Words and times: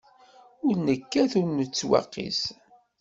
Ur 0.65 0.75
nekkat 0.87 1.31
ur 1.41 1.47
nettwaqis. 1.51 2.39